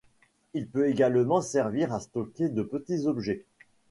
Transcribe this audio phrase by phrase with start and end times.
[0.55, 3.45] Il peut également servir à stocker de petits objets.